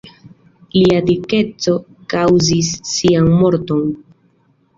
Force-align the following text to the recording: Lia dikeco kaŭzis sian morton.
Lia 0.77 1.01
dikeco 1.09 1.73
kaŭzis 2.15 2.73
sian 2.93 3.29
morton. 3.43 3.87